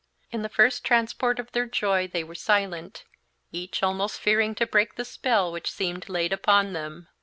In 0.31 0.41
the 0.41 0.49
first 0.49 0.83
transport 0.83 1.37
of 1.37 1.51
their 1.51 1.67
joy 1.67 2.07
they 2.07 2.23
were 2.23 2.33
silent, 2.33 3.03
each 3.51 3.83
almost 3.83 4.19
fearing 4.19 4.55
to 4.55 4.65
break 4.65 4.95
the 4.95 5.05
spell 5.05 5.51
which 5.51 5.69
seemed 5.71 6.09
laid 6.09 6.33
upon 6.33 6.73
them. 6.73 7.07